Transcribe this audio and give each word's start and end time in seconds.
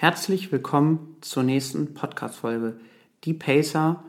Herzlich 0.00 0.52
willkommen 0.52 1.16
zur 1.22 1.42
nächsten 1.42 1.92
Podcast-Folge. 1.92 2.78
Die 3.24 3.34
Pacer 3.34 4.04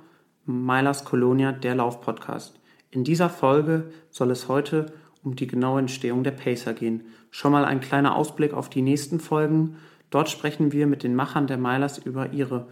Milas 0.45 1.03
Colonia, 1.03 1.51
der 1.51 1.73
Lauf-Podcast. 1.73 2.59
In 2.91 3.03
dieser 3.03 3.27
Folge 3.27 3.91
soll 4.11 4.29
es 4.29 4.47
heute 4.47 4.93
um 5.23 5.35
die 5.35 5.47
genaue 5.47 5.79
Entstehung 5.79 6.23
der 6.23 6.29
Pacer 6.29 6.75
gehen. 6.75 7.05
Schon 7.31 7.51
mal 7.51 7.65
ein 7.65 7.79
kleiner 7.79 8.15
Ausblick 8.15 8.53
auf 8.53 8.69
die 8.69 8.83
nächsten 8.83 9.19
Folgen. 9.19 9.77
Dort 10.11 10.29
sprechen 10.29 10.73
wir 10.73 10.85
mit 10.85 11.01
den 11.01 11.15
Machern 11.15 11.47
der 11.47 11.57
Milers 11.57 11.97
über 11.97 12.33
ihre 12.33 12.67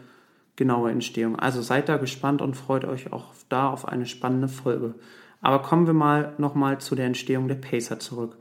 genaue 0.55 0.91
Entstehung. 0.91 1.40
Also 1.40 1.63
seid 1.63 1.90
da 1.90 1.98
gespannt 1.98 2.44
und 2.44 2.54
freut 2.54 2.86
euch 2.86 3.12
auch 3.12 3.34
da 3.49 3.72
auf 3.72 3.88
eine 3.88 4.05
spannende 4.05 4.48
Folge. 4.48 4.94
Aber 5.41 5.63
kommen 5.63 5.88
wir 5.88 5.95
mal 5.95 6.36
nochmal 6.38 6.80
zu 6.80 6.94
der 6.94 7.08
Entstehung 7.08 7.48
der 7.48 7.55
Pacer 7.55 7.98
zurück. 7.98 8.38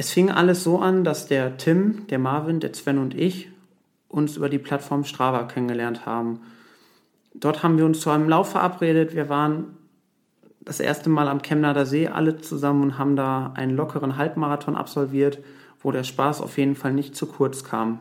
Es 0.00 0.12
fing 0.12 0.30
alles 0.30 0.62
so 0.62 0.78
an, 0.78 1.02
dass 1.02 1.26
der 1.26 1.56
Tim, 1.56 2.06
der 2.06 2.20
Marvin, 2.20 2.60
der 2.60 2.72
Sven 2.72 2.98
und 2.98 3.16
ich 3.16 3.50
uns 4.06 4.36
über 4.36 4.48
die 4.48 4.60
Plattform 4.60 5.02
Strava 5.02 5.42
kennengelernt 5.42 6.06
haben. 6.06 6.38
Dort 7.34 7.64
haben 7.64 7.78
wir 7.78 7.84
uns 7.84 7.98
zu 7.98 8.10
einem 8.10 8.28
Lauf 8.28 8.52
verabredet. 8.52 9.16
Wir 9.16 9.28
waren 9.28 9.76
das 10.60 10.78
erste 10.78 11.10
Mal 11.10 11.26
am 11.26 11.42
Chemnader 11.42 11.84
See 11.84 12.06
alle 12.06 12.38
zusammen 12.38 12.82
und 12.84 12.98
haben 12.98 13.16
da 13.16 13.52
einen 13.56 13.74
lockeren 13.74 14.16
Halbmarathon 14.16 14.76
absolviert, 14.76 15.40
wo 15.80 15.90
der 15.90 16.04
Spaß 16.04 16.42
auf 16.42 16.58
jeden 16.58 16.76
Fall 16.76 16.92
nicht 16.92 17.16
zu 17.16 17.26
kurz 17.26 17.64
kam. 17.64 17.98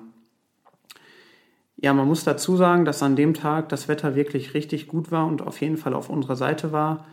Ja, 1.77 1.93
man 1.93 2.07
muss 2.07 2.23
dazu 2.23 2.57
sagen, 2.57 2.85
dass 2.85 3.01
an 3.01 3.15
dem 3.15 3.33
Tag 3.33 3.69
das 3.69 3.87
Wetter 3.87 4.13
wirklich 4.13 4.53
richtig 4.53 4.87
gut 4.87 5.09
war 5.11 5.25
und 5.25 5.41
auf 5.41 5.61
jeden 5.61 5.77
Fall 5.77 5.95
auf 5.95 6.11
unserer 6.11 6.35
Seite 6.35 6.71
war. 6.71 7.07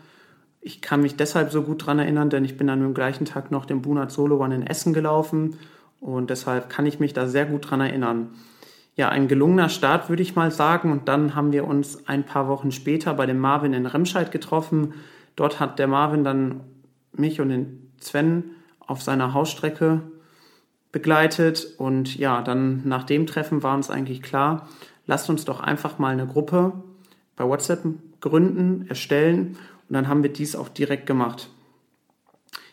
Ich 0.67 0.81
kann 0.81 1.03
mich 1.03 1.15
deshalb 1.15 1.51
so 1.51 1.61
gut 1.61 1.83
daran 1.83 1.99
erinnern, 1.99 2.31
denn 2.31 2.43
ich 2.43 2.57
bin 2.57 2.65
dann 2.65 2.81
am 2.81 2.95
gleichen 2.95 3.25
Tag 3.25 3.51
noch 3.51 3.67
den 3.67 3.83
Bunat 3.83 4.11
Solo 4.11 4.43
One 4.43 4.55
in 4.55 4.65
Essen 4.65 4.93
gelaufen 4.93 5.57
und 5.99 6.31
deshalb 6.31 6.71
kann 6.71 6.87
ich 6.87 6.99
mich 6.99 7.13
da 7.13 7.27
sehr 7.27 7.45
gut 7.45 7.65
daran 7.65 7.81
erinnern. 7.81 8.29
Ja, 8.95 9.09
ein 9.09 9.27
gelungener 9.27 9.69
Start 9.69 10.09
würde 10.09 10.23
ich 10.23 10.35
mal 10.35 10.49
sagen 10.49 10.91
und 10.91 11.07
dann 11.07 11.35
haben 11.35 11.51
wir 11.51 11.67
uns 11.67 12.07
ein 12.07 12.23
paar 12.23 12.47
Wochen 12.47 12.71
später 12.71 13.13
bei 13.13 13.27
dem 13.27 13.37
Marvin 13.37 13.73
in 13.73 13.85
Remscheid 13.85 14.31
getroffen. 14.31 14.95
Dort 15.35 15.59
hat 15.59 15.77
der 15.77 15.85
Marvin 15.85 16.23
dann 16.23 16.61
mich 17.13 17.39
und 17.39 17.49
den 17.49 17.91
Sven 17.99 18.45
auf 18.79 19.03
seiner 19.03 19.35
Hausstrecke 19.35 20.01
begleitet 20.91 21.75
und 21.77 22.15
ja, 22.15 22.41
dann 22.41 22.81
nach 22.85 23.03
dem 23.03 23.27
Treffen 23.27 23.61
war 23.61 23.75
uns 23.75 23.91
eigentlich 23.91 24.23
klar, 24.23 24.67
lasst 25.05 25.29
uns 25.29 25.45
doch 25.45 25.59
einfach 25.59 25.99
mal 25.99 26.13
eine 26.13 26.25
Gruppe 26.25 26.73
bei 27.35 27.47
WhatsApp 27.47 27.83
gründen, 28.19 28.87
erstellen 28.89 29.59
und 29.87 29.93
dann 29.93 30.07
haben 30.07 30.23
wir 30.23 30.31
dies 30.31 30.55
auch 30.55 30.69
direkt 30.69 31.05
gemacht. 31.05 31.49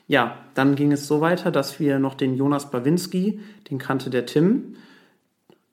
Ja, 0.06 0.38
dann 0.54 0.74
ging 0.74 0.92
es 0.92 1.06
so 1.06 1.20
weiter, 1.20 1.50
dass 1.50 1.80
wir 1.80 1.98
noch 1.98 2.14
den 2.14 2.36
Jonas 2.36 2.70
Bawinski, 2.70 3.40
den 3.70 3.78
kannte 3.78 4.10
der 4.10 4.26
Tim, 4.26 4.76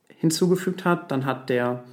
hinzugefügt 0.08 0.86
hat. 0.86 1.12
Dann 1.12 1.26
hat 1.26 1.50
der 1.50 1.84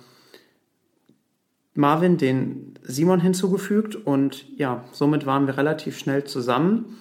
Marvin 1.75 2.16
den 2.16 2.75
Simon 2.83 3.20
hinzugefügt 3.20 3.97
und 3.97 4.47
ja, 4.58 4.84
somit 4.92 5.27
waren 5.27 5.47
wir 5.47 5.56
relativ 5.56 5.98
schnell 5.98 6.25
zusammen 6.25 6.97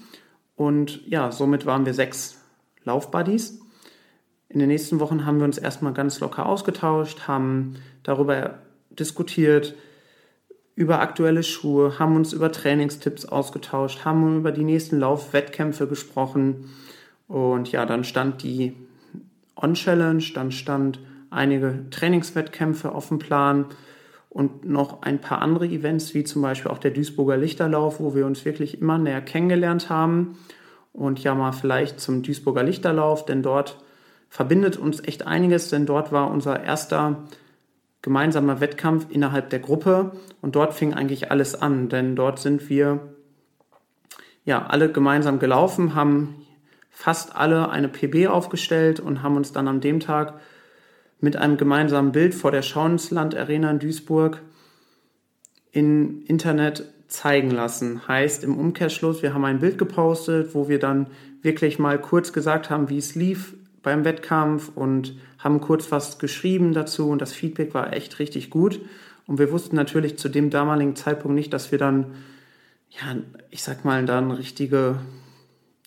und 0.56 1.06
ja, 1.08 1.32
somit 1.32 1.66
waren 1.66 1.86
wir 1.86 1.94
sechs 1.94 2.42
Laufbuddies. 2.84 3.60
In 4.50 4.60
den 4.60 4.68
nächsten 4.68 5.00
Wochen 5.00 5.26
haben 5.26 5.38
wir 5.40 5.46
uns 5.46 5.58
erstmal 5.58 5.94
ganz 5.94 6.20
locker 6.20 6.46
ausgetauscht, 6.46 7.28
haben 7.28 7.76
darüber 8.04 8.60
diskutiert, 8.90 9.76
über 10.76 11.00
aktuelle 11.00 11.44
Schuhe, 11.44 12.00
haben 12.00 12.16
uns 12.16 12.34
über 12.34 12.52
Trainingstipps 12.52 13.26
ausgetauscht, 13.26 14.04
haben 14.04 14.38
über 14.38 14.52
die 14.52 14.64
nächsten 14.64 15.00
Laufwettkämpfe 15.00 15.88
gesprochen. 15.88 16.70
Und 17.28 17.72
ja, 17.72 17.86
dann 17.86 18.04
stand 18.04 18.44
die 18.44 18.76
On-Challenge, 19.56 20.24
dann 20.34 20.52
stand 20.52 21.00
einige 21.30 21.86
Trainingswettkämpfe 21.92 22.92
auf 22.92 23.08
dem 23.08 23.20
Plan 23.20 23.66
und 24.30 24.66
noch 24.66 25.02
ein 25.02 25.22
paar 25.22 25.42
andere 25.42 25.66
Events, 25.66 26.14
wie 26.14 26.26
zum 26.26 26.42
Beispiel 26.42 26.70
auch 26.70 26.78
der 26.78 26.92
Duisburger 26.92 27.38
Lichterlauf, 27.38 28.02
wo 28.02 28.16
wir 28.16 28.26
uns 28.26 28.44
wirklich 28.44 28.82
immer 28.82 28.98
näher 28.98 29.22
kennengelernt 29.22 29.90
haben. 29.90 30.38
Und 30.92 31.24
ja, 31.24 31.36
mal 31.36 31.54
vielleicht 31.54 32.02
zum 32.02 32.22
Duisburger 32.22 32.64
Lichterlauf, 32.64 33.26
denn 33.26 33.44
dort 33.44 33.78
verbindet 34.30 34.76
uns 34.76 35.02
echt 35.06 35.26
einiges, 35.26 35.70
denn 35.70 35.86
dort 35.86 36.12
war 36.12 36.30
unser 36.32 36.62
erster 36.62 37.24
gemeinsamer 38.06 38.62
Wettkampf 38.62 39.08
innerhalb 39.10 39.50
der 39.50 39.58
Gruppe 39.58 40.12
und 40.40 40.56
dort 40.56 40.76
fing 40.76 40.94
eigentlich 40.94 41.32
alles 41.32 41.60
an, 41.60 41.90
denn 41.90 42.16
dort 42.16 42.38
sind 42.38 42.70
wir 42.70 43.00
ja 44.44 44.68
alle 44.68 44.92
gemeinsam 44.92 45.40
gelaufen, 45.40 45.96
haben 45.96 46.36
fast 46.92 47.36
alle 47.36 47.70
eine 47.70 47.90
PB 47.90 48.28
aufgestellt 48.28 49.00
und 49.00 49.24
haben 49.24 49.36
uns 49.36 49.54
dann 49.54 49.68
an 49.68 49.82
dem 49.82 50.00
Tag 50.00 50.36
mit 51.20 51.36
einem 51.36 51.58
gemeinsamen 51.58 52.12
Bild 52.12 52.36
vor 52.36 52.52
der 52.52 52.62
Schauensland 52.62 53.36
Arena 53.36 53.72
in 53.72 53.80
Duisburg 53.80 54.40
im 55.72 56.22
Internet 56.28 56.86
zeigen 57.08 57.50
lassen. 57.50 58.08
Heißt 58.08 58.44
im 58.44 58.56
Umkehrschluss, 58.56 59.24
wir 59.24 59.34
haben 59.34 59.46
ein 59.46 59.62
Bild 59.62 59.80
gepostet, 59.80 60.54
wo 60.54 60.70
wir 60.70 60.78
dann 60.78 61.08
wirklich 61.42 61.80
mal 61.80 62.00
kurz 62.00 62.34
gesagt 62.34 62.70
haben, 62.70 62.88
wie 62.90 63.00
es 63.00 63.16
lief 63.16 63.56
beim 63.86 64.04
Wettkampf 64.04 64.72
und 64.76 65.16
haben 65.40 65.62
kurz 65.62 65.92
was 65.92 66.20
geschrieben 66.20 66.74
dazu 66.74 67.10
und 67.10 67.22
das 67.22 67.32
Feedback 67.32 67.74
war 67.74 67.94
echt 67.94 68.20
richtig 68.20 68.50
gut. 68.50 68.82
Und 69.28 69.40
wir 69.40 69.52
wussten 69.52 69.76
natürlich 69.76 70.18
zu 70.18 70.28
dem 70.28 70.50
damaligen 70.50 70.96
Zeitpunkt 70.96 71.36
nicht, 71.36 71.54
dass 71.54 71.72
wir 71.72 71.80
dann, 71.80 72.08
ja, 72.90 73.16
ich 73.50 73.64
sag 73.64 73.86
mal, 73.86 74.06
dann 74.06 74.32
richtige 74.32 74.98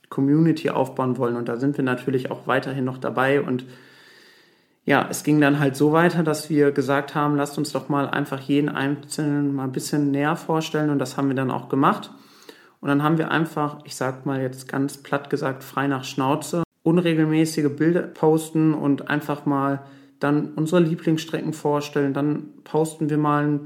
Community 0.08 0.70
aufbauen 0.70 1.18
wollen. 1.18 1.36
Und 1.36 1.48
da 1.48 1.56
sind 1.56 1.76
wir 1.76 1.84
natürlich 1.84 2.30
auch 2.30 2.46
weiterhin 2.46 2.84
noch 2.84 2.98
dabei. 2.98 3.40
Und 3.40 3.64
ja, 4.84 5.06
es 5.10 5.22
ging 5.22 5.40
dann 5.40 5.58
halt 5.58 5.76
so 5.76 5.92
weiter, 5.92 6.22
dass 6.22 6.48
wir 6.48 6.72
gesagt 6.72 7.14
haben, 7.14 7.36
lasst 7.36 7.58
uns 7.58 7.72
doch 7.72 7.88
mal 7.88 8.08
einfach 8.08 8.40
jeden 8.40 8.68
Einzelnen 8.68 9.54
mal 9.54 9.64
ein 9.64 9.72
bisschen 9.72 10.10
näher 10.10 10.36
vorstellen. 10.36 10.90
Und 10.90 10.98
das 10.98 11.16
haben 11.16 11.28
wir 11.28 11.36
dann 11.36 11.50
auch 11.50 11.68
gemacht. 11.68 12.10
Und 12.80 12.88
dann 12.88 13.02
haben 13.02 13.18
wir 13.18 13.30
einfach, 13.30 13.78
ich 13.84 13.96
sag 13.96 14.24
mal 14.24 14.40
jetzt 14.40 14.68
ganz 14.68 14.98
platt 14.98 15.30
gesagt, 15.30 15.64
frei 15.64 15.88
nach 15.88 16.04
Schnauze, 16.04 16.62
unregelmäßige 16.88 17.68
Bilder 17.76 18.02
posten 18.02 18.72
und 18.72 19.10
einfach 19.10 19.44
mal 19.44 19.84
dann 20.20 20.54
unsere 20.54 20.80
Lieblingsstrecken 20.80 21.52
vorstellen. 21.52 22.14
Dann 22.14 22.48
posten 22.64 23.10
wir 23.10 23.18
mal 23.18 23.60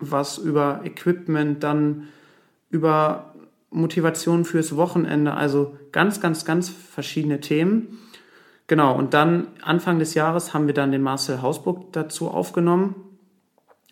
was 0.00 0.38
über 0.38 0.80
Equipment, 0.82 1.62
dann 1.62 2.08
über 2.70 3.34
Motivation 3.70 4.44
fürs 4.44 4.76
Wochenende. 4.76 5.34
Also 5.34 5.76
ganz, 5.92 6.20
ganz, 6.20 6.44
ganz 6.44 6.68
verschiedene 6.68 7.40
Themen. 7.40 8.00
Genau, 8.66 8.96
und 8.96 9.14
dann 9.14 9.46
Anfang 9.62 10.00
des 10.00 10.14
Jahres 10.14 10.52
haben 10.52 10.66
wir 10.66 10.74
dann 10.74 10.90
den 10.90 11.02
Marcel 11.02 11.42
Hausburg 11.42 11.92
dazu 11.92 12.28
aufgenommen. 12.28 12.96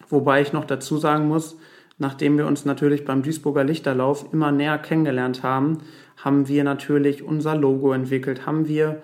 Wobei 0.09 0.43
ich 0.43 0.53
noch 0.53 0.65
dazu 0.65 0.99
sagen 0.99 1.29
muss, 1.29 1.57
nachdem 2.01 2.39
wir 2.39 2.47
uns 2.47 2.65
natürlich 2.65 3.05
beim 3.05 3.23
Duisburger 3.23 3.63
Lichterlauf 3.63 4.33
immer 4.33 4.51
näher 4.51 4.79
kennengelernt 4.79 5.43
haben, 5.43 5.79
haben 6.17 6.49
wir 6.49 6.65
natürlich 6.65 7.23
unser 7.23 7.55
Logo 7.55 7.93
entwickelt, 7.93 8.47
haben 8.47 8.67
wir 8.67 9.03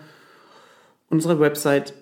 unsere 1.09 1.39
Website 1.39 1.95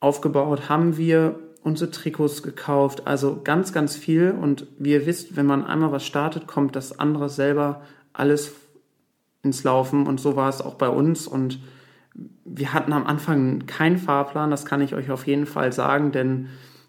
aufgebaut, 0.00 0.68
haben 0.68 0.96
wir 0.98 1.38
unsere 1.62 1.90
Trikots 1.90 2.42
gekauft, 2.42 3.06
also 3.06 3.40
ganz, 3.42 3.72
ganz 3.72 3.96
viel. 3.96 4.30
Und 4.30 4.66
wie 4.78 4.92
ihr 4.92 5.06
wisst, 5.06 5.34
wenn 5.36 5.46
man 5.46 5.66
einmal 5.66 5.92
was 5.92 6.06
startet, 6.06 6.46
kommt 6.46 6.76
das 6.76 6.98
andere 6.98 7.30
selber 7.30 7.82
alles 8.12 8.52
ins 9.42 9.64
Laufen. 9.64 10.06
Und 10.06 10.20
so 10.20 10.36
war 10.36 10.50
es 10.50 10.60
auch 10.60 10.74
bei 10.74 10.88
uns. 10.88 11.26
Und 11.26 11.58
wir 12.44 12.74
hatten 12.74 12.92
am 12.92 13.06
Anfang 13.06 13.66
keinen 13.66 13.96
Fahrplan, 13.96 14.50
das 14.50 14.66
kann 14.66 14.82
ich 14.82 14.94
euch 14.94 15.10
auf 15.10 15.26
jeden 15.26 15.46
Fall 15.46 15.72
sagen, 15.72 16.12
denn 16.12 16.48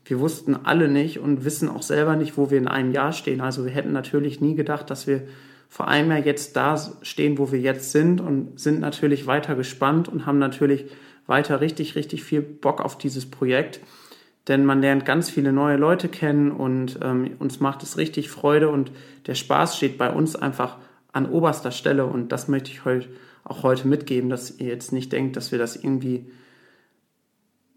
wir 0.09 0.19
wussten 0.19 0.55
alle 0.55 0.87
nicht 0.87 1.19
und 1.19 1.45
wissen 1.45 1.69
auch 1.69 1.83
selber 1.83 2.15
nicht, 2.15 2.35
wo 2.35 2.49
wir 2.49 2.57
in 2.57 2.67
einem 2.67 2.91
Jahr 2.91 3.13
stehen. 3.13 3.41
Also 3.41 3.63
wir 3.63 3.71
hätten 3.71 3.93
natürlich 3.93 4.41
nie 4.41 4.55
gedacht, 4.55 4.89
dass 4.89 5.05
wir 5.05 5.21
vor 5.69 5.87
allem 5.87 6.09
ja 6.09 6.17
jetzt 6.17 6.55
da 6.55 6.81
stehen, 7.03 7.37
wo 7.37 7.51
wir 7.51 7.59
jetzt 7.59 7.91
sind 7.91 8.19
und 8.19 8.59
sind 8.59 8.79
natürlich 8.79 9.27
weiter 9.27 9.55
gespannt 9.55 10.09
und 10.09 10.25
haben 10.25 10.39
natürlich 10.39 10.85
weiter 11.27 11.61
richtig, 11.61 11.95
richtig 11.95 12.23
viel 12.23 12.41
Bock 12.41 12.81
auf 12.81 12.97
dieses 12.97 13.29
Projekt. 13.29 13.81
Denn 14.47 14.65
man 14.65 14.81
lernt 14.81 15.05
ganz 15.05 15.29
viele 15.29 15.53
neue 15.53 15.77
Leute 15.77 16.09
kennen 16.09 16.51
und 16.51 16.97
ähm, 17.03 17.35
uns 17.37 17.59
macht 17.59 17.83
es 17.83 17.97
richtig 17.97 18.31
Freude 18.31 18.69
und 18.69 18.91
der 19.27 19.35
Spaß 19.35 19.77
steht 19.77 19.99
bei 19.99 20.09
uns 20.09 20.35
einfach 20.35 20.77
an 21.13 21.29
oberster 21.29 21.71
Stelle 21.71 22.07
und 22.07 22.31
das 22.31 22.47
möchte 22.47 22.71
ich 22.71 22.83
euch 22.83 23.07
auch 23.43 23.61
heute 23.61 23.87
mitgeben, 23.87 24.31
dass 24.31 24.59
ihr 24.59 24.67
jetzt 24.67 24.91
nicht 24.91 25.11
denkt, 25.11 25.35
dass 25.35 25.51
wir 25.51 25.59
das 25.59 25.75
irgendwie 25.75 26.31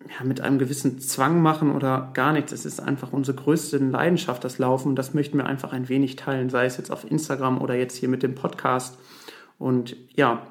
ja, 0.08 0.24
mit 0.24 0.40
einem 0.40 0.58
gewissen 0.58 0.98
Zwang 1.00 1.42
machen 1.42 1.72
oder 1.74 2.10
gar 2.14 2.32
nichts. 2.32 2.52
Es 2.52 2.64
ist 2.64 2.80
einfach 2.80 3.12
unsere 3.12 3.36
größte 3.36 3.78
Leidenschaft, 3.78 4.44
das 4.44 4.58
Laufen. 4.58 4.88
Und 4.88 4.96
das 4.96 5.14
möchten 5.14 5.38
wir 5.38 5.46
einfach 5.46 5.72
ein 5.72 5.88
wenig 5.88 6.16
teilen, 6.16 6.50
sei 6.50 6.66
es 6.66 6.76
jetzt 6.76 6.90
auf 6.90 7.10
Instagram 7.10 7.60
oder 7.60 7.74
jetzt 7.74 7.96
hier 7.96 8.08
mit 8.08 8.22
dem 8.22 8.34
Podcast. 8.34 8.98
Und 9.58 9.96
ja, 10.14 10.46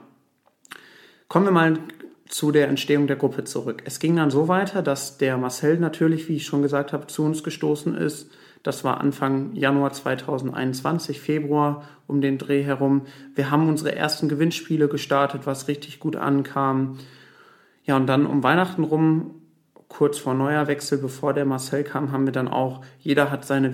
kommen 1.27 1.45
wir 1.45 1.51
mal 1.51 1.79
zu 2.27 2.51
der 2.51 2.69
Entstehung 2.69 3.07
der 3.07 3.17
Gruppe 3.17 3.43
zurück. 3.43 3.83
Es 3.85 3.99
ging 3.99 4.15
dann 4.15 4.31
so 4.31 4.47
weiter, 4.47 4.81
dass 4.81 5.17
der 5.17 5.37
Marcel 5.37 5.77
natürlich, 5.77 6.29
wie 6.29 6.37
ich 6.37 6.45
schon 6.45 6.61
gesagt 6.61 6.93
habe, 6.93 7.07
zu 7.07 7.23
uns 7.23 7.43
gestoßen 7.43 7.93
ist. 7.95 8.31
Das 8.63 8.83
war 8.83 9.01
Anfang 9.01 9.53
Januar 9.53 9.91
2021, 9.91 11.19
Februar 11.19 11.83
um 12.07 12.21
den 12.21 12.37
Dreh 12.37 12.63
herum. 12.63 13.01
Wir 13.35 13.51
haben 13.51 13.67
unsere 13.67 13.95
ersten 13.95 14.29
Gewinnspiele 14.29 14.87
gestartet, 14.87 15.41
was 15.45 15.67
richtig 15.67 15.99
gut 15.99 16.15
ankam. 16.15 16.99
Ja, 17.83 17.97
und 17.97 18.07
dann 18.07 18.25
um 18.25 18.43
Weihnachten 18.43 18.83
rum 18.83 19.40
kurz 19.91 20.17
vor 20.17 20.33
Neuerwechsel, 20.33 20.97
bevor 20.97 21.33
der 21.33 21.43
Marcel 21.43 21.83
kam, 21.83 22.13
haben 22.13 22.25
wir 22.25 22.31
dann 22.31 22.47
auch, 22.47 22.81
jeder 22.99 23.29
hat 23.29 23.43
seine, 23.43 23.73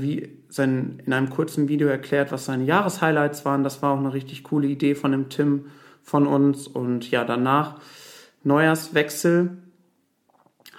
sein, 0.49 1.01
in 1.05 1.13
einem 1.13 1.29
kurzen 1.29 1.69
Video 1.69 1.87
erklärt, 1.87 2.31
was 2.31 2.45
seine 2.45 2.63
Jahreshighlights 2.63 3.45
waren. 3.45 3.63
Das 3.63 3.83
war 3.83 3.93
auch 3.93 3.99
eine 3.99 4.13
richtig 4.13 4.43
coole 4.43 4.67
Idee 4.67 4.95
von 4.95 5.11
dem 5.11 5.29
Tim 5.29 5.67
von 6.01 6.25
uns. 6.25 6.67
Und 6.67 7.11
ja, 7.11 7.23
danach 7.23 7.79
Neujahrswechsel 8.43 9.57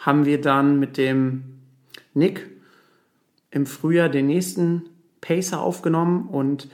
haben 0.00 0.24
wir 0.24 0.40
dann 0.40 0.80
mit 0.80 0.96
dem 0.96 1.44
Nick 2.14 2.50
im 3.52 3.64
Frühjahr 3.64 4.08
den 4.08 4.26
nächsten 4.26 4.86
Pacer 5.20 5.60
aufgenommen 5.60 6.28
und 6.28 6.68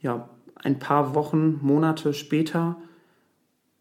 ja, 0.00 0.30
ein 0.54 0.78
paar 0.78 1.14
Wochen, 1.14 1.58
Monate 1.60 2.14
später, 2.14 2.76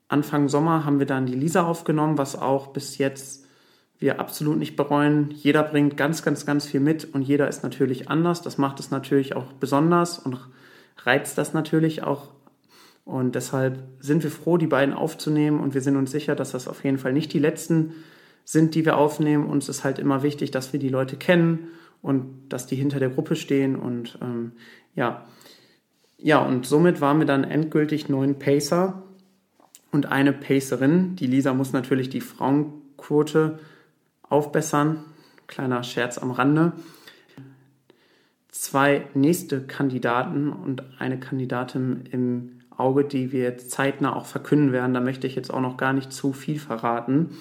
Anfang 0.09 0.49
Sommer, 0.49 0.83
haben 0.83 0.99
wir 0.99 1.05
dann 1.05 1.25
die 1.25 1.35
Lisa 1.35 1.63
aufgenommen, 1.63 2.17
was 2.17 2.35
auch 2.35 2.67
bis 2.67 2.97
jetzt 2.97 3.46
wir 3.99 4.19
absolut 4.19 4.57
nicht 4.57 4.75
bereuen. 4.75 5.31
Jeder 5.31 5.63
bringt 5.63 5.97
ganz, 5.97 6.23
ganz, 6.23 6.45
ganz 6.45 6.67
viel 6.67 6.79
mit 6.79 7.05
und 7.13 7.23
jeder 7.23 7.47
ist 7.47 7.63
natürlich 7.63 8.09
anders. 8.09 8.41
Das 8.41 8.57
macht 8.57 8.79
es 8.79 8.91
natürlich 8.91 9.35
auch 9.35 9.53
besonders 9.53 10.19
und 10.19 10.37
reizt 11.03 11.37
das 11.37 11.53
natürlich 11.53 12.03
auch. 12.03 12.29
Und 13.05 13.35
deshalb 13.35 13.79
sind 13.99 14.23
wir 14.23 14.31
froh, 14.31 14.57
die 14.57 14.67
beiden 14.67 14.93
aufzunehmen 14.93 15.61
und 15.61 15.73
wir 15.73 15.81
sind 15.81 15.95
uns 15.95 16.11
sicher, 16.11 16.35
dass 16.35 16.51
das 16.51 16.67
auf 16.67 16.83
jeden 16.83 16.97
Fall 16.97 17.13
nicht 17.13 17.33
die 17.33 17.39
letzten 17.39 17.93
sind, 18.43 18.75
die 18.75 18.85
wir 18.85 18.97
aufnehmen. 18.97 19.47
Uns 19.47 19.69
ist 19.69 19.83
halt 19.83 19.97
immer 19.97 20.23
wichtig, 20.23 20.51
dass 20.51 20.73
wir 20.73 20.79
die 20.79 20.89
Leute 20.89 21.15
kennen 21.15 21.69
und 22.01 22.49
dass 22.49 22.67
die 22.67 22.75
hinter 22.75 22.99
der 22.99 23.09
Gruppe 23.09 23.35
stehen 23.35 23.75
und 23.75 24.19
ähm, 24.21 24.51
ja. 24.95 25.25
Ja, 26.19 26.39
und 26.39 26.65
somit 26.65 26.99
waren 26.99 27.19
wir 27.19 27.25
dann 27.25 27.43
endgültig 27.43 28.09
neun 28.09 28.39
Pacer 28.39 29.03
und 29.91 30.07
eine 30.07 30.33
Pacerin. 30.33 31.15
Die 31.15 31.27
Lisa 31.27 31.53
muss 31.53 31.73
natürlich 31.73 32.09
die 32.09 32.21
Frauenquote 32.21 33.59
aufbessern. 34.29 35.03
Kleiner 35.47 35.83
Scherz 35.83 36.17
am 36.17 36.31
Rande. 36.31 36.73
Zwei 38.49 39.07
nächste 39.13 39.61
Kandidaten 39.61 40.51
und 40.51 40.83
eine 40.99 41.19
Kandidatin 41.19 42.05
im 42.11 42.59
Auge, 42.75 43.03
die 43.03 43.31
wir 43.31 43.43
jetzt 43.43 43.71
zeitnah 43.71 44.15
auch 44.15 44.25
verkünden 44.25 44.71
werden. 44.71 44.93
Da 44.93 44.99
möchte 44.99 45.27
ich 45.27 45.35
jetzt 45.35 45.53
auch 45.53 45.61
noch 45.61 45.77
gar 45.77 45.93
nicht 45.93 46.11
zu 46.11 46.33
viel 46.33 46.59
verraten. 46.59 47.37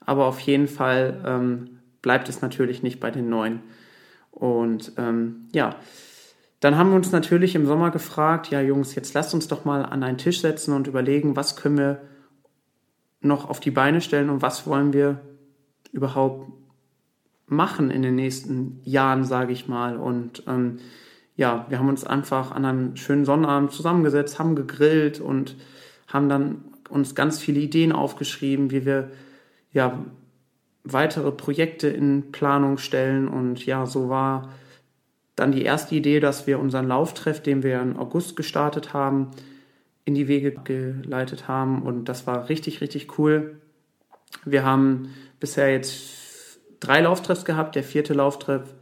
Aber 0.00 0.26
auf 0.26 0.40
jeden 0.40 0.68
Fall 0.68 1.22
ähm, 1.24 1.78
bleibt 2.02 2.28
es 2.28 2.42
natürlich 2.42 2.82
nicht 2.82 3.00
bei 3.00 3.10
den 3.10 3.28
neuen. 3.28 3.60
Und 4.30 4.92
ähm, 4.96 5.48
ja, 5.52 5.76
dann 6.60 6.76
haben 6.76 6.90
wir 6.90 6.96
uns 6.96 7.12
natürlich 7.12 7.54
im 7.54 7.66
Sommer 7.66 7.90
gefragt, 7.90 8.50
ja 8.50 8.60
Jungs, 8.60 8.94
jetzt 8.94 9.14
lasst 9.14 9.34
uns 9.34 9.48
doch 9.48 9.64
mal 9.64 9.84
an 9.84 10.02
einen 10.02 10.18
Tisch 10.18 10.40
setzen 10.40 10.74
und 10.74 10.86
überlegen, 10.86 11.36
was 11.36 11.56
können 11.56 11.78
wir 11.78 12.00
noch 13.20 13.48
auf 13.48 13.60
die 13.60 13.70
Beine 13.70 14.00
stellen 14.00 14.30
und 14.30 14.42
was 14.42 14.66
wollen 14.66 14.92
wir 14.92 15.20
überhaupt 15.96 16.52
machen 17.46 17.90
in 17.90 18.02
den 18.02 18.14
nächsten 18.14 18.80
Jahren, 18.84 19.24
sage 19.24 19.52
ich 19.52 19.66
mal. 19.66 19.96
Und 19.96 20.42
ähm, 20.46 20.78
ja, 21.36 21.66
wir 21.68 21.78
haben 21.78 21.88
uns 21.88 22.04
einfach 22.04 22.52
an 22.52 22.64
einem 22.64 22.96
schönen 22.96 23.24
Sonnabend 23.24 23.72
zusammengesetzt, 23.72 24.38
haben 24.38 24.56
gegrillt 24.56 25.20
und 25.20 25.56
haben 26.06 26.28
dann 26.28 26.64
uns 26.88 27.14
ganz 27.14 27.38
viele 27.40 27.60
Ideen 27.60 27.92
aufgeschrieben, 27.92 28.70
wie 28.70 28.84
wir 28.84 29.10
ja 29.72 29.98
weitere 30.84 31.32
Projekte 31.32 31.88
in 31.88 32.30
Planung 32.30 32.78
stellen. 32.78 33.28
Und 33.28 33.66
ja, 33.66 33.86
so 33.86 34.08
war 34.08 34.50
dann 35.34 35.52
die 35.52 35.62
erste 35.62 35.94
Idee, 35.94 36.20
dass 36.20 36.46
wir 36.46 36.58
unseren 36.58 36.88
Lauftreff, 36.88 37.42
den 37.42 37.62
wir 37.62 37.80
im 37.80 37.96
August 37.98 38.36
gestartet 38.36 38.92
haben, 38.92 39.30
in 40.04 40.14
die 40.14 40.28
Wege 40.28 40.52
geleitet 40.52 41.48
haben. 41.48 41.82
Und 41.82 42.04
das 42.06 42.26
war 42.26 42.48
richtig, 42.48 42.80
richtig 42.80 43.18
cool. 43.18 43.60
Wir 44.44 44.64
haben 44.64 45.10
bisher 45.40 45.72
jetzt 45.72 46.60
drei 46.80 47.00
Lauftreffs 47.00 47.44
gehabt. 47.44 47.74
Der 47.74 47.84
vierte 47.84 48.14
Lauftreff 48.14 48.74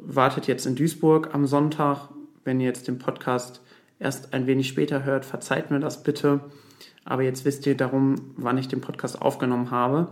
wartet 0.00 0.46
jetzt 0.46 0.66
in 0.66 0.76
Duisburg 0.76 1.34
am 1.34 1.46
Sonntag. 1.46 2.08
Wenn 2.44 2.60
ihr 2.60 2.66
jetzt 2.66 2.88
den 2.88 2.98
Podcast 2.98 3.60
erst 3.98 4.32
ein 4.32 4.46
wenig 4.46 4.68
später 4.68 5.04
hört, 5.04 5.24
verzeiht 5.24 5.70
mir 5.70 5.80
das 5.80 6.02
bitte. 6.02 6.40
Aber 7.04 7.22
jetzt 7.22 7.44
wisst 7.44 7.66
ihr 7.66 7.76
darum, 7.76 8.16
wann 8.36 8.58
ich 8.58 8.68
den 8.68 8.80
Podcast 8.80 9.20
aufgenommen 9.20 9.70
habe. 9.70 10.08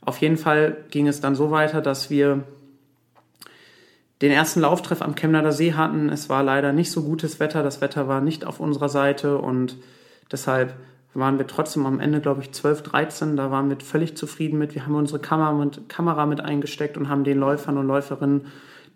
Auf 0.00 0.18
jeden 0.18 0.36
Fall 0.36 0.84
ging 0.90 1.06
es 1.06 1.20
dann 1.20 1.34
so 1.34 1.50
weiter, 1.50 1.80
dass 1.80 2.10
wir 2.10 2.44
den 4.20 4.30
ersten 4.30 4.60
Lauftreff 4.60 5.02
am 5.02 5.14
Chemnader 5.14 5.52
See 5.52 5.74
hatten. 5.74 6.08
Es 6.08 6.28
war 6.28 6.42
leider 6.42 6.72
nicht 6.72 6.90
so 6.92 7.02
gutes 7.02 7.40
Wetter. 7.40 7.62
Das 7.62 7.80
Wetter 7.80 8.08
war 8.08 8.20
nicht 8.20 8.44
auf 8.44 8.60
unserer 8.60 8.88
Seite 8.88 9.38
und 9.38 9.76
deshalb 10.30 10.74
waren 11.14 11.38
wir 11.38 11.46
trotzdem 11.46 11.84
am 11.86 12.00
Ende, 12.00 12.20
glaube 12.20 12.42
ich, 12.42 12.52
12, 12.52 12.82
13. 12.82 13.36
Da 13.36 13.50
waren 13.50 13.68
wir 13.68 13.78
völlig 13.80 14.16
zufrieden 14.16 14.58
mit. 14.58 14.74
Wir 14.74 14.86
haben 14.86 14.94
unsere 14.94 15.18
Kamera 15.18 15.52
mit, 15.52 15.88
Kamera 15.88 16.26
mit 16.26 16.40
eingesteckt 16.40 16.96
und 16.96 17.08
haben 17.08 17.24
den 17.24 17.38
Läufern 17.38 17.76
und 17.76 17.86
Läuferinnen, 17.86 18.46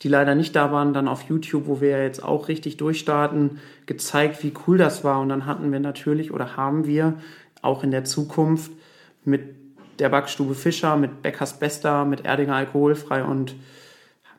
die 0.02 0.08
leider 0.08 0.34
nicht 0.34 0.56
da 0.56 0.72
waren, 0.72 0.92
dann 0.92 1.08
auf 1.08 1.22
YouTube, 1.22 1.66
wo 1.66 1.80
wir 1.80 1.90
ja 1.90 2.02
jetzt 2.02 2.22
auch 2.22 2.48
richtig 2.48 2.76
durchstarten, 2.76 3.58
gezeigt, 3.86 4.42
wie 4.42 4.52
cool 4.66 4.78
das 4.78 5.04
war. 5.04 5.20
Und 5.20 5.28
dann 5.28 5.46
hatten 5.46 5.72
wir 5.72 5.80
natürlich 5.80 6.32
oder 6.32 6.56
haben 6.56 6.86
wir 6.86 7.14
auch 7.62 7.82
in 7.82 7.90
der 7.90 8.04
Zukunft 8.04 8.70
mit 9.24 9.42
der 9.98 10.08
Backstube 10.08 10.54
Fischer, 10.54 10.96
mit 10.96 11.22
Beckers 11.22 11.58
Bester, 11.58 12.04
mit 12.04 12.24
Erdinger 12.24 12.54
Alkoholfrei 12.54 13.24
und 13.24 13.54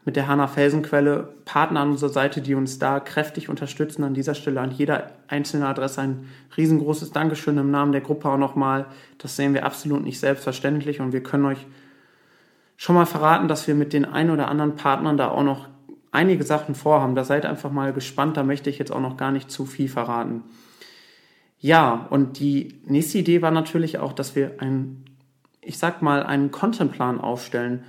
mit 0.08 0.16
der 0.16 0.30
Hanna 0.30 0.48
Felsenquelle 0.48 1.34
Partner 1.44 1.82
an 1.82 1.92
unserer 1.92 2.10
Seite, 2.10 2.40
die 2.42 2.56
uns 2.56 2.80
da 2.80 3.02
kräftig 3.02 3.50
unterstützen. 3.50 4.06
An 4.06 4.14
dieser 4.14 4.36
Stelle 4.36 4.62
an 4.62 4.72
jeder 4.72 5.12
einzelne 5.28 5.68
Adresse 5.68 6.00
ein 6.00 6.30
riesengroßes 6.56 7.12
Dankeschön 7.12 7.58
im 7.58 7.72
Namen 7.72 7.92
der 7.92 8.00
Gruppe 8.00 8.30
auch 8.30 8.38
nochmal. 8.38 8.86
Das 9.18 9.36
sehen 9.36 9.54
wir 9.54 9.66
absolut 9.66 10.06
nicht 10.06 10.22
selbstverständlich 10.22 11.02
und 11.02 11.12
wir 11.12 11.22
können 11.22 11.44
euch 11.44 11.68
schon 12.78 12.96
mal 12.96 13.06
verraten, 13.06 13.50
dass 13.50 13.68
wir 13.68 13.76
mit 13.76 13.92
den 13.92 14.06
ein 14.06 14.32
oder 14.32 14.48
anderen 14.48 14.78
Partnern 14.78 15.18
da 15.18 15.28
auch 15.28 15.44
noch 15.44 15.68
einige 16.14 16.46
Sachen 16.46 16.74
vorhaben. 16.74 17.16
Da 17.16 17.26
seid 17.26 17.46
einfach 17.46 17.74
mal 17.74 17.92
gespannt, 17.92 18.38
da 18.38 18.44
möchte 18.44 18.70
ich 18.70 18.80
jetzt 18.80 18.94
auch 18.94 19.02
noch 19.02 19.18
gar 19.18 19.34
nicht 19.34 19.52
zu 19.52 19.66
viel 19.66 19.90
verraten. 19.90 20.44
Ja, 21.60 22.08
und 22.10 22.40
die 22.40 22.80
nächste 22.86 23.18
Idee 23.18 23.42
war 23.42 23.52
natürlich 23.52 23.98
auch, 23.98 24.14
dass 24.14 24.38
wir 24.38 24.62
ein, 24.62 25.04
ich 25.60 25.78
sag 25.78 26.02
mal, 26.02 26.24
einen 26.24 26.52
Contentplan 26.52 27.20
aufstellen 27.20 27.84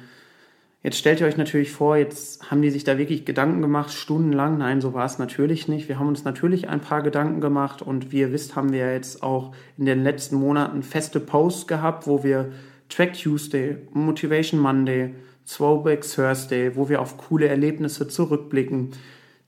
Jetzt 0.88 1.00
stellt 1.00 1.20
ihr 1.20 1.26
euch 1.26 1.36
natürlich 1.36 1.70
vor, 1.70 1.98
jetzt 1.98 2.50
haben 2.50 2.62
die 2.62 2.70
sich 2.70 2.82
da 2.82 2.96
wirklich 2.96 3.26
Gedanken 3.26 3.60
gemacht, 3.60 3.92
stundenlang. 3.92 4.56
Nein, 4.56 4.80
so 4.80 4.94
war 4.94 5.04
es 5.04 5.18
natürlich 5.18 5.68
nicht. 5.68 5.86
Wir 5.86 5.98
haben 5.98 6.08
uns 6.08 6.24
natürlich 6.24 6.70
ein 6.70 6.80
paar 6.80 7.02
Gedanken 7.02 7.42
gemacht 7.42 7.82
und 7.82 8.10
wie 8.10 8.20
ihr 8.20 8.32
wisst, 8.32 8.56
haben 8.56 8.72
wir 8.72 8.90
jetzt 8.94 9.22
auch 9.22 9.52
in 9.76 9.84
den 9.84 10.02
letzten 10.02 10.36
Monaten 10.36 10.82
feste 10.82 11.20
Posts 11.20 11.66
gehabt, 11.66 12.06
wo 12.06 12.24
wir 12.24 12.50
Track 12.88 13.12
Tuesday, 13.12 13.76
Motivation 13.92 14.58
Monday, 14.58 15.14
Throwback 15.46 16.10
Thursday, 16.10 16.74
wo 16.74 16.88
wir 16.88 17.02
auf 17.02 17.18
coole 17.18 17.48
Erlebnisse 17.48 18.08
zurückblicken. 18.08 18.92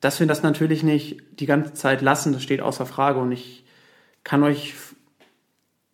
Dass 0.02 0.20
wir 0.20 0.26
das 0.26 0.42
natürlich 0.42 0.82
nicht 0.82 1.22
die 1.40 1.46
ganze 1.46 1.72
Zeit 1.72 2.02
lassen, 2.02 2.34
das 2.34 2.42
steht 2.42 2.60
außer 2.60 2.84
Frage 2.84 3.18
und 3.18 3.32
ich 3.32 3.64
kann 4.24 4.42
euch, 4.42 4.74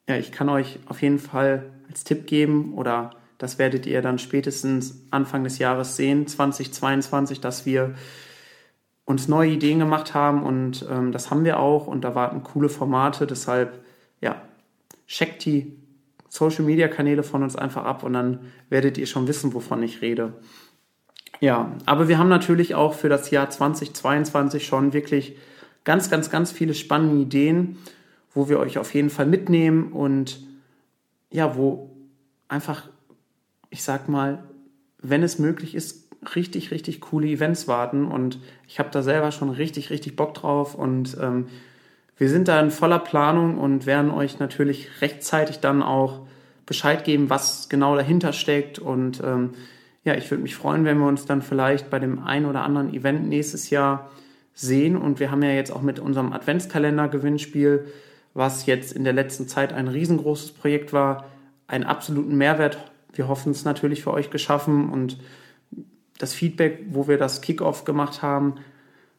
ja, 0.09 0.16
ich 0.16 0.32
kann 0.32 0.49
euch 0.49 0.80
auf 0.87 1.02
jeden 1.02 1.21
Fall 1.21 1.71
als 1.88 2.02
Tipp 2.02 2.26
geben 2.26 2.75
oder 2.75 3.12
das 3.38 3.59
werdet 3.59 3.87
ihr 3.87 4.02
dann 4.02 4.19
spätestens 4.19 5.02
Anfang 5.11 5.45
des 5.45 5.59
Jahres 5.59 5.97
sehen, 5.97 6.26
2022, 6.26 7.40
dass 7.40 7.66
wir 7.66 7.95
uns 9.05 9.28
neue 9.28 9.50
Ideen 9.50 9.78
gemacht 9.78 10.14
haben 10.14 10.43
und 10.43 10.85
ähm, 10.90 11.12
das 11.12 11.31
haben 11.31 11.45
wir 11.45 11.61
auch 11.61 11.87
und 11.87 12.02
da 12.02 12.14
warten 12.14 12.43
coole 12.43 12.69
Formate. 12.69 13.26
Deshalb, 13.26 13.85
ja, 14.21 14.43
checkt 15.07 15.45
die 15.45 15.76
Social 16.28 16.64
Media 16.64 16.88
Kanäle 16.88 17.23
von 17.23 17.43
uns 17.43 17.57
einfach 17.57 17.85
ab 17.85 18.02
und 18.02 18.14
dann 18.14 18.40
werdet 18.69 18.99
ihr 18.99 19.07
schon 19.07 19.28
wissen, 19.28 19.55
wovon 19.55 19.83
ich 19.83 20.02
rede. 20.02 20.35
Ja, 21.40 21.73
aber 21.85 22.09
wir 22.09 22.19
haben 22.19 22.28
natürlich 22.28 22.75
auch 22.75 22.95
für 22.95 23.09
das 23.09 23.31
Jahr 23.31 23.49
2022 23.49 24.66
schon 24.66 24.93
wirklich 24.93 25.37
ganz, 25.85 26.11
ganz, 26.11 26.31
ganz 26.31 26.50
viele 26.50 26.75
spannende 26.75 27.23
Ideen, 27.23 27.78
wo 28.35 28.49
wir 28.49 28.59
euch 28.59 28.78
auf 28.78 28.95
jeden 28.95 29.11
Fall 29.11 29.26
mitnehmen 29.26 29.93
und 29.93 30.40
ja, 31.31 31.57
wo 31.57 31.90
einfach 32.49 32.88
ich 33.76 33.83
sag 33.83 34.09
mal, 34.09 34.42
wenn 35.02 35.23
es 35.23 35.38
möglich 35.38 35.75
ist, 35.75 36.09
richtig, 36.35 36.71
richtig 36.71 37.02
coole 37.02 37.26
Events 37.26 37.68
warten. 37.68 38.06
Und 38.06 38.40
ich 38.66 38.78
habe 38.78 38.88
da 38.90 39.02
selber 39.02 39.33
schon 39.33 39.50
richtig, 39.50 39.90
richtig 39.90 40.16
Bock 40.16 40.33
drauf. 40.33 40.75
Und 40.75 41.14
ähm, 41.21 41.49
wir 42.16 42.30
sind 42.30 42.49
da 42.49 42.59
in 42.59 42.71
voller 42.71 42.99
Planung 42.99 43.59
und 43.59 43.85
werden 43.85 44.11
euch 44.11 44.38
natürlich 44.38 45.02
rechtzeitig 45.02 45.61
dann 45.61 45.83
auch 45.83 46.26
Bescheid 46.64 47.04
geben, 47.04 47.28
was 47.28 47.68
genau 47.68 47.95
dahinter 47.95 48.33
steckt. 48.33 48.78
Und 48.78 49.23
ähm, 49.23 49.50
ja, 50.04 50.14
ich 50.14 50.30
würde 50.30 50.42
mich 50.42 50.54
freuen, 50.54 50.87
wenn 50.87 50.99
wir 50.99 51.06
uns 51.06 51.26
dann 51.26 51.42
vielleicht 51.42 51.90
bei 51.90 51.99
dem 51.99 52.25
einen 52.25 52.47
oder 52.47 52.62
anderen 52.62 52.95
Event 52.95 53.28
nächstes 53.28 53.68
Jahr 53.68 54.11
sehen. 54.54 54.97
Und 54.97 55.21
wir 55.21 55.30
haben 55.30 55.42
ja 55.42 55.50
jetzt 55.50 55.71
auch 55.71 55.83
mit 55.83 55.99
unserem 55.99 56.33
Adventskalender-Gewinnspiel, 56.33 57.88
was 58.33 58.64
jetzt 58.64 58.95
in 58.95 59.04
der 59.04 59.12
letzten 59.12 59.49
Zeit 59.49 59.75
ein 59.75 59.88
riesengroßes 59.88 60.52
Projekt 60.52 60.95
war, 60.95 61.26
einen 61.66 61.85
absoluten 61.85 62.38
Mehrwert 62.38 62.78
wir 63.16 63.28
hoffen 63.28 63.52
es 63.52 63.64
natürlich 63.64 64.02
für 64.02 64.12
euch 64.12 64.30
geschaffen 64.30 64.90
und 64.90 65.18
das 66.18 66.32
Feedback, 66.32 66.87
wo 66.90 67.08
wir 67.08 67.18
das 67.18 67.40
Kickoff 67.40 67.85
gemacht 67.85 68.23
haben, 68.23 68.54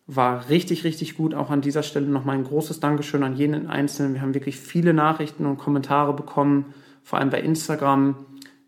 war 0.08 0.50
richtig, 0.50 0.84
richtig 0.84 1.18
gut. 1.18 1.34
Auch 1.36 1.52
an 1.52 1.62
dieser 1.62 1.84
Stelle 1.84 2.08
nochmal 2.08 2.38
ein 2.38 2.46
großes 2.46 2.80
Dankeschön 2.80 3.24
an 3.24 3.36
jeden 3.36 3.68
Einzelnen. 3.68 4.14
Wir 4.14 4.22
haben 4.22 4.34
wirklich 4.34 4.58
viele 4.58 4.94
Nachrichten 4.94 5.46
und 5.46 5.58
Kommentare 5.58 6.14
bekommen, 6.14 6.74
vor 7.04 7.20
allem 7.20 7.30
bei 7.30 7.42
Instagram. 7.42 8.16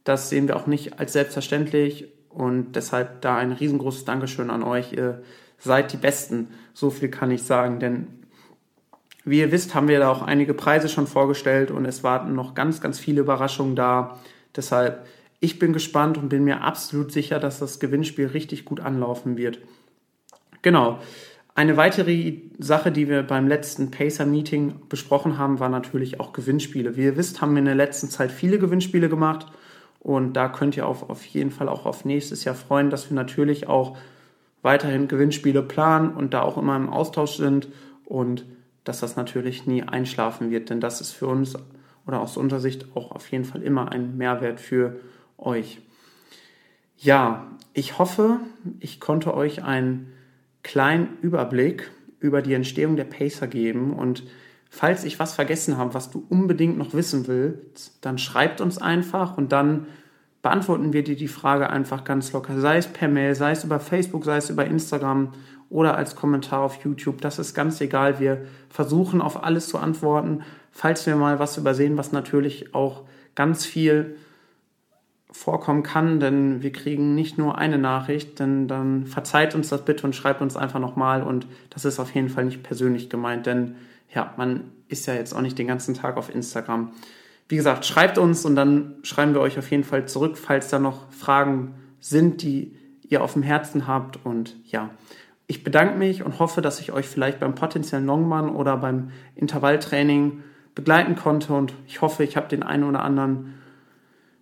das 0.04 0.30
sehen 0.30 0.48
wir 0.48 0.56
auch 0.56 0.68
nicht 0.68 1.00
als 1.00 1.14
selbstverständlich 1.14 2.08
und 2.30 2.76
deshalb 2.76 3.22
da 3.22 3.38
ein 3.38 3.52
riesengroßes 3.52 4.06
Dankeschön 4.06 4.50
an 4.50 4.64
euch. 4.64 4.94
Ihr 4.94 5.24
seid 5.58 5.92
die 5.94 5.98
Besten, 5.98 6.48
so 6.74 6.90
viel 6.90 7.10
kann 7.10 7.32
ich 7.32 7.44
sagen, 7.44 7.80
denn 7.80 8.08
wie 9.26 9.40
ihr 9.40 9.52
wisst, 9.52 9.76
haben 9.76 9.88
wir 9.88 10.00
da 10.00 10.10
auch 10.10 10.22
einige 10.22 10.54
Preise 10.54 10.90
schon 10.90 11.06
vorgestellt 11.06 11.70
und 11.72 11.86
es 11.86 12.04
warten 12.04 12.34
noch 12.34 12.56
ganz, 12.56 12.82
ganz 12.82 12.98
viele 12.98 13.22
Überraschungen 13.22 13.76
da. 13.76 14.18
Deshalb, 14.56 15.06
ich 15.40 15.60
bin 15.60 15.74
gespannt 15.74 16.18
und 16.18 16.30
bin 16.30 16.44
mir 16.44 16.62
absolut 16.62 17.12
sicher, 17.12 17.40
dass 17.40 17.60
das 17.60 17.80
Gewinnspiel 17.80 18.28
richtig 18.28 18.66
gut 18.66 18.80
anlaufen 18.80 19.38
wird. 19.38 19.60
Genau. 20.62 21.00
Eine 21.56 21.78
weitere 21.78 22.42
Sache, 22.58 22.92
die 22.92 23.10
wir 23.10 23.24
beim 23.24 23.48
letzten 23.48 23.92
Pacer-Meeting 23.92 24.88
besprochen 24.88 25.38
haben, 25.38 25.60
war 25.60 25.70
natürlich 25.70 26.20
auch 26.20 26.32
Gewinnspiele. 26.32 26.96
Wie 26.96 27.04
ihr 27.04 27.18
wisst, 27.18 27.42
haben 27.42 27.54
wir 27.54 27.60
in 27.60 27.66
der 27.66 27.76
letzten 27.76 28.10
Zeit 28.10 28.32
viele 28.32 28.60
Gewinnspiele 28.60 29.10
gemacht 29.10 29.48
und 30.00 30.34
da 30.34 30.48
könnt 30.48 30.78
ihr 30.78 30.88
auf, 30.88 31.10
auf 31.10 31.26
jeden 31.26 31.52
Fall 31.52 31.68
auch 31.68 31.86
auf 31.86 32.06
nächstes 32.06 32.46
Jahr 32.46 32.56
freuen, 32.56 32.90
dass 32.90 33.10
wir 33.10 33.16
natürlich 33.16 33.68
auch 33.68 33.98
weiterhin 34.62 35.08
Gewinnspiele 35.08 35.62
planen 35.62 36.14
und 36.14 36.34
da 36.34 36.42
auch 36.42 36.58
immer 36.58 36.76
im 36.76 36.90
Austausch 36.90 37.36
sind 37.36 37.68
und 38.06 38.46
dass 38.84 39.02
das 39.02 39.16
natürlich 39.16 39.68
nie 39.68 39.84
einschlafen 39.84 40.52
wird, 40.52 40.70
denn 40.70 40.80
das 40.80 41.02
ist 41.02 41.12
für 41.12 41.28
uns 41.28 41.56
oder 42.08 42.22
aus 42.22 42.38
unserer 42.38 42.60
Sicht 42.60 42.88
auch 42.96 43.12
auf 43.12 43.30
jeden 43.32 43.46
Fall 43.46 43.62
immer 43.62 43.92
ein 43.92 44.18
Mehrwert 44.18 44.60
für 44.60 45.00
euch. 45.40 45.80
Ja, 46.98 47.48
ich 47.74 47.98
hoffe, 47.98 48.40
ich 48.80 49.00
konnte 49.00 49.34
euch 49.34 49.64
einen 49.64 50.12
kleinen 50.64 51.18
Überblick 51.22 51.92
über 52.20 52.42
die 52.42 52.54
Entstehung 52.54 52.96
der 52.96 53.06
Pacer 53.06 53.48
geben 53.48 53.94
und 53.94 54.24
falls 54.70 55.04
ich 55.04 55.20
was 55.20 55.34
vergessen 55.34 55.78
habe, 55.78 55.94
was 55.94 56.12
du 56.12 56.26
unbedingt 56.30 56.78
noch 56.78 56.94
wissen 56.94 57.28
willst, 57.28 57.98
dann 58.02 58.18
schreibt 58.18 58.62
uns 58.62 58.78
einfach 58.78 59.38
und 59.38 59.52
dann 59.52 59.88
beantworten 60.42 60.94
wir 60.94 61.04
dir 61.04 61.16
die 61.16 61.28
Frage 61.28 61.70
einfach 61.70 62.04
ganz 62.04 62.32
locker, 62.32 62.60
sei 62.60 62.78
es 62.78 62.88
per 62.88 63.08
Mail, 63.08 63.36
sei 63.36 63.52
es 63.52 63.64
über 63.64 63.80
Facebook, 63.80 64.26
sei 64.26 64.38
es 64.38 64.50
über 64.50 64.66
Instagram 64.66 65.34
oder 65.70 65.98
als 65.98 66.16
Kommentar 66.16 66.62
auf 66.62 66.84
YouTube. 66.84 67.22
Das 67.22 67.40
ist 67.40 67.54
ganz 67.54 67.80
egal. 67.82 68.20
Wir 68.20 68.46
versuchen 68.70 69.22
auf 69.22 69.44
alles 69.44 69.68
zu 69.68 69.78
antworten. 69.78 70.42
Falls 70.72 71.06
wir 71.06 71.16
mal 71.16 71.40
was 71.40 71.58
übersehen, 71.58 71.98
was 71.98 72.12
natürlich 72.12 72.74
auch 72.74 73.04
ganz 73.36 73.66
viel 73.66 74.16
vorkommen 75.32 75.84
kann, 75.84 76.20
denn 76.20 76.64
wir 76.64 76.72
kriegen 76.72 77.14
nicht 77.14 77.38
nur 77.38 77.58
eine 77.58 77.78
Nachricht, 77.78 78.40
denn 78.40 78.68
dann 78.68 79.06
verzeiht 79.06 79.54
uns 79.54 79.70
das 79.70 79.86
bitte 79.86 80.06
und 80.06 80.16
schreibt 80.16 80.42
uns 80.42 80.58
einfach 80.58 80.80
nochmal 80.80 81.22
und 81.22 81.48
das 81.70 81.86
ist 81.86 82.00
auf 82.00 82.14
jeden 82.16 82.30
Fall 82.30 82.46
nicht 82.46 82.64
persönlich 82.64 83.10
gemeint, 83.10 83.46
denn 83.46 83.76
ja, 84.14 84.34
man 84.38 84.72
ist 84.88 85.06
ja 85.06 85.14
jetzt 85.14 85.34
auch 85.34 85.42
nicht 85.42 85.58
den 85.60 85.68
ganzen 85.68 85.94
Tag 85.94 86.18
auf 86.18 86.34
Instagram. 86.34 86.94
Wie 87.48 87.56
gesagt, 87.56 87.86
schreibt 87.86 88.18
uns 88.18 88.44
und 88.44 88.56
dann 88.56 88.96
schreiben 89.04 89.34
wir 89.34 89.42
euch 89.42 89.60
auf 89.60 89.70
jeden 89.70 89.84
Fall 89.84 90.08
zurück, 90.08 90.38
falls 90.38 90.70
da 90.70 90.80
noch 90.80 91.12
Fragen 91.12 91.76
sind, 92.00 92.42
die 92.42 92.76
ihr 93.08 93.24
auf 93.24 93.34
dem 93.34 93.44
Herzen 93.44 93.88
habt 93.88 94.24
und 94.26 94.56
ja, 94.66 94.90
ich 95.46 95.64
bedanke 95.64 95.98
mich 95.98 96.24
und 96.24 96.38
hoffe, 96.38 96.62
dass 96.62 96.80
ich 96.80 96.92
euch 96.92 97.08
vielleicht 97.08 97.40
beim 97.40 97.56
potenziellen 97.56 98.06
Longman 98.06 98.50
oder 98.50 98.78
beim 98.78 99.10
Intervalltraining 99.36 100.44
begleiten 100.76 101.16
konnte 101.16 101.54
und 101.54 101.74
ich 101.88 102.02
hoffe, 102.02 102.24
ich 102.24 102.38
habe 102.38 102.48
den 102.48 102.62
einen 102.62 102.84
oder 102.84 103.04
anderen 103.04 103.56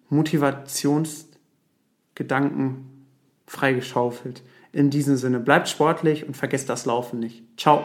Motivationsgedanken 0.10 3.06
freigeschaufelt. 3.46 4.44
In 4.72 4.90
diesem 4.90 5.18
Sinne, 5.18 5.40
bleibt 5.40 5.70
sportlich 5.70 6.28
und 6.28 6.36
vergesst 6.38 6.70
das 6.70 6.86
Laufen 6.86 7.20
nicht. 7.20 7.44
Ciao. 7.58 7.84